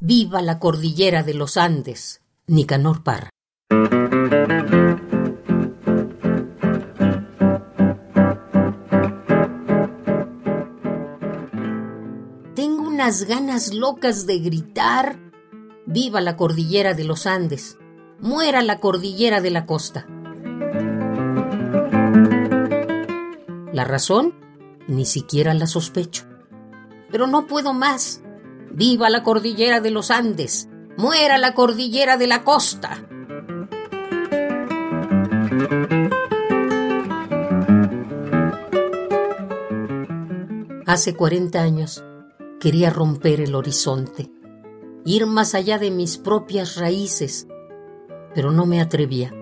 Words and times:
Viva 0.00 0.42
la 0.42 0.58
cordillera 0.58 1.22
de 1.22 1.34
los 1.34 1.56
Andes, 1.56 2.20
Nicanor 2.48 3.04
Parra. 3.04 3.30
Tengo 12.54 12.82
unas 12.82 13.24
ganas 13.24 13.72
locas 13.72 14.26
de 14.26 14.40
gritar. 14.40 15.16
Viva 15.86 16.20
la 16.20 16.36
cordillera 16.36 16.94
de 16.94 17.04
los 17.04 17.26
Andes, 17.26 17.78
muera 18.18 18.62
la 18.62 18.80
cordillera 18.80 19.40
de 19.40 19.50
la 19.52 19.64
costa. 19.64 20.06
La 23.72 23.84
razón, 23.84 24.34
ni 24.88 25.06
siquiera 25.06 25.54
la 25.54 25.68
sospecho. 25.68 26.24
Pero 27.12 27.28
no 27.28 27.46
puedo 27.46 27.72
más. 27.72 28.23
Viva 28.76 29.08
la 29.08 29.22
cordillera 29.22 29.80
de 29.80 29.92
los 29.92 30.10
Andes. 30.10 30.68
Muera 30.96 31.38
la 31.38 31.54
cordillera 31.54 32.16
de 32.16 32.26
la 32.26 32.42
costa. 32.42 33.06
Hace 40.86 41.14
40 41.14 41.62
años 41.62 42.04
quería 42.58 42.90
romper 42.90 43.40
el 43.40 43.54
horizonte, 43.54 44.32
ir 45.04 45.26
más 45.26 45.54
allá 45.54 45.78
de 45.78 45.92
mis 45.92 46.18
propias 46.18 46.76
raíces, 46.76 47.46
pero 48.34 48.50
no 48.50 48.66
me 48.66 48.80
atrevía. 48.80 49.32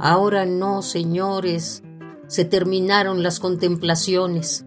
Ahora 0.00 0.46
no, 0.46 0.82
señores, 0.82 1.84
se 2.26 2.44
terminaron 2.44 3.22
las 3.22 3.38
contemplaciones. 3.38 4.66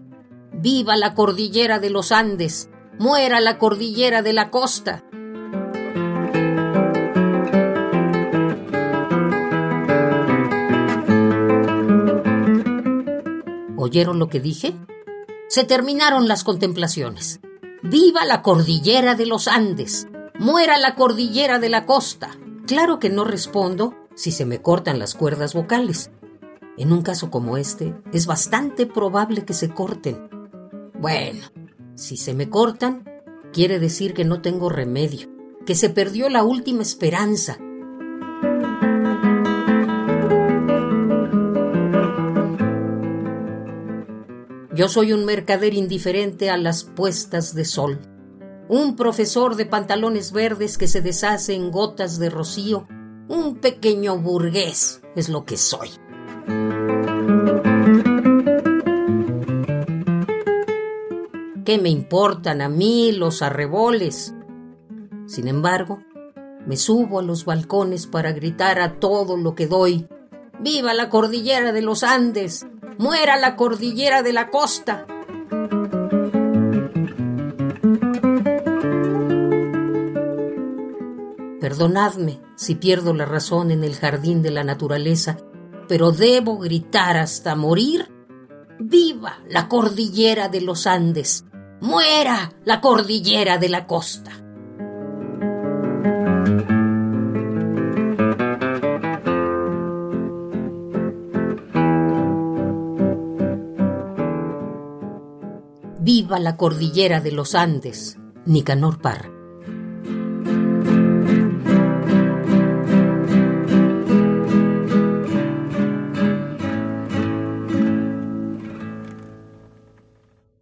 Viva 0.58 0.96
la 0.96 1.12
cordillera 1.12 1.80
de 1.80 1.90
los 1.90 2.12
Andes, 2.12 2.70
muera 2.98 3.40
la 3.40 3.58
cordillera 3.58 4.22
de 4.22 4.32
la 4.32 4.50
costa. 4.50 5.04
¿Oyeron 13.76 14.18
lo 14.18 14.28
que 14.28 14.40
dije? 14.40 14.74
Se 15.48 15.64
terminaron 15.64 16.26
las 16.26 16.42
contemplaciones. 16.42 17.40
Viva 17.82 18.24
la 18.24 18.40
cordillera 18.40 19.14
de 19.14 19.26
los 19.26 19.48
Andes, 19.48 20.08
muera 20.38 20.78
la 20.78 20.94
cordillera 20.94 21.58
de 21.58 21.68
la 21.68 21.84
costa. 21.84 22.30
Claro 22.66 22.98
que 22.98 23.10
no 23.10 23.24
respondo 23.24 23.94
si 24.14 24.32
se 24.32 24.46
me 24.46 24.62
cortan 24.62 24.98
las 24.98 25.14
cuerdas 25.14 25.52
vocales. 25.52 26.10
En 26.78 26.92
un 26.92 27.02
caso 27.02 27.30
como 27.30 27.58
este, 27.58 27.94
es 28.14 28.26
bastante 28.26 28.86
probable 28.86 29.44
que 29.44 29.52
se 29.52 29.68
corten. 29.68 30.35
Bueno, 31.00 31.44
si 31.94 32.16
se 32.16 32.32
me 32.32 32.48
cortan, 32.48 33.04
quiere 33.52 33.78
decir 33.78 34.14
que 34.14 34.24
no 34.24 34.40
tengo 34.40 34.70
remedio, 34.70 35.28
que 35.66 35.74
se 35.74 35.90
perdió 35.90 36.28
la 36.30 36.42
última 36.42 36.82
esperanza. 36.82 37.58
Yo 44.74 44.88
soy 44.88 45.12
un 45.12 45.24
mercader 45.24 45.74
indiferente 45.74 46.50
a 46.50 46.56
las 46.56 46.84
puestas 46.84 47.54
de 47.54 47.64
sol, 47.64 48.00
un 48.68 48.96
profesor 48.96 49.56
de 49.56 49.66
pantalones 49.66 50.32
verdes 50.32 50.76
que 50.76 50.88
se 50.88 51.02
deshace 51.02 51.54
en 51.54 51.70
gotas 51.70 52.18
de 52.18 52.30
rocío, 52.30 52.86
un 53.28 53.56
pequeño 53.56 54.18
burgués 54.18 55.02
es 55.14 55.28
lo 55.28 55.44
que 55.44 55.56
soy. 55.56 55.90
¿Qué 61.66 61.78
me 61.78 61.88
importan 61.90 62.60
a 62.62 62.68
mí 62.68 63.10
los 63.10 63.42
arreboles? 63.42 64.32
Sin 65.26 65.48
embargo, 65.48 65.98
me 66.64 66.76
subo 66.76 67.18
a 67.18 67.24
los 67.24 67.44
balcones 67.44 68.06
para 68.06 68.30
gritar 68.30 68.78
a 68.78 69.00
todo 69.00 69.36
lo 69.36 69.56
que 69.56 69.66
doy. 69.66 70.06
¡Viva 70.60 70.94
la 70.94 71.08
cordillera 71.08 71.72
de 71.72 71.82
los 71.82 72.04
Andes! 72.04 72.68
¡Muera 72.98 73.36
la 73.36 73.56
cordillera 73.56 74.22
de 74.22 74.32
la 74.32 74.48
costa! 74.48 75.08
Perdonadme 81.60 82.40
si 82.54 82.76
pierdo 82.76 83.12
la 83.12 83.24
razón 83.24 83.72
en 83.72 83.82
el 83.82 83.96
jardín 83.96 84.40
de 84.40 84.52
la 84.52 84.62
naturaleza, 84.62 85.36
pero 85.88 86.12
debo 86.12 86.58
gritar 86.58 87.16
hasta 87.16 87.56
morir. 87.56 88.08
¡Viva 88.78 89.40
la 89.48 89.66
cordillera 89.66 90.48
de 90.48 90.60
los 90.60 90.86
Andes! 90.86 91.44
Muera 91.80 92.52
la 92.64 92.80
cordillera 92.80 93.58
de 93.58 93.68
la 93.68 93.86
costa. 93.86 94.32
Viva 106.00 106.38
la 106.38 106.56
cordillera 106.56 107.20
de 107.20 107.32
los 107.32 107.54
Andes, 107.54 108.16
Nicanor 108.44 109.00
Parra. 109.00 109.35